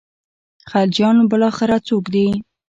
[0.71, 2.27] خلجیان بالاخره څوک دي.